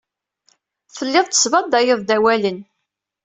Telliḍ 0.95 1.25
tesbadayeḍ-d 1.27 2.09
awalen. 2.15 2.59